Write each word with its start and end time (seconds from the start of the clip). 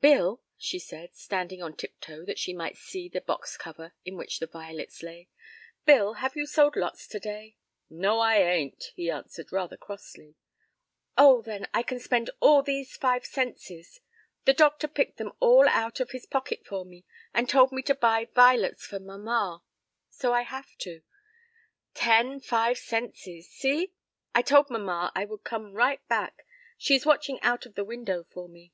"Bill," 0.00 0.40
she 0.56 0.78
said, 0.80 1.14
standing 1.16 1.60
on 1.62 1.76
tip 1.76 2.00
toe 2.00 2.24
that 2.24 2.38
she 2.38 2.52
might 2.52 2.76
see 2.76 3.08
the 3.08 3.20
box 3.20 3.56
cover 3.56 3.92
in 4.04 4.16
which 4.16 4.38
the 4.38 4.46
violets 4.46 5.02
lay, 5.02 5.28
"Bill, 5.86 6.14
have 6.14 6.36
you 6.36 6.46
sold 6.46 6.76
lots 6.76 7.06
to 7.08 7.18
day?" 7.20 7.56
"No, 7.90 8.18
I 8.20 8.36
ain't," 8.38 8.92
he 8.94 9.10
answered, 9.10 9.52
rather 9.52 9.76
crossly. 9.76 10.36
"Oh, 11.16 11.42
then, 11.42 11.68
I 11.74 11.82
can 11.82 11.98
spend 12.00 12.30
all 12.40 12.62
these 12.62 12.96
five 12.96 13.24
centses. 13.24 14.00
The 14.44 14.52
doctor 14.52 14.88
picked 14.88 15.16
them 15.16 15.32
all 15.40 15.68
out 15.68 15.98
of 16.00 16.10
his 16.12 16.26
pocket 16.26 16.64
for 16.64 16.84
me, 16.84 17.04
and 17.34 17.48
told 17.48 17.70
me 17.70 17.82
to 17.82 17.94
buy 17.94 18.24
vi'lets 18.34 18.84
for 18.84 18.98
mamma. 19.00 19.62
So, 20.10 20.32
I 20.32 20.42
have 20.42 20.76
to. 20.78 21.02
Ten 21.94 22.40
five 22.40 22.78
centses, 22.78 23.46
see. 23.48 23.92
I 24.34 24.42
told 24.42 24.70
mamma 24.70 25.12
I 25.14 25.24
would 25.24 25.42
come 25.44 25.72
right 25.72 26.06
back. 26.08 26.46
She 26.76 26.96
is 26.96 27.06
watching 27.06 27.40
out 27.42 27.64
of 27.66 27.74
the 27.74 27.84
window 27.84 28.24
for 28.24 28.48
me." 28.48 28.72